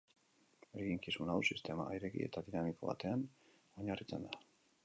[0.83, 3.29] Eginkizun hau sistema ireki eta dinamiko batean
[3.83, 4.43] oinarritzen da.